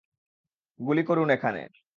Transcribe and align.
গুলি 0.79 1.03
করুন 1.03 1.27
এখানে! 1.29 1.61